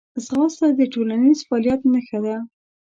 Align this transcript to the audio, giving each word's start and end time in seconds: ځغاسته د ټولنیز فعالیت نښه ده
ځغاسته 0.25 0.67
د 0.79 0.81
ټولنیز 0.93 1.39
فعالیت 1.47 1.81
نښه 1.93 2.19
ده 2.25 2.35